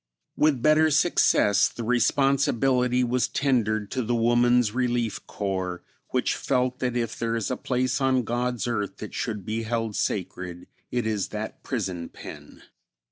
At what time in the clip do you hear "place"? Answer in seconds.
7.55-8.01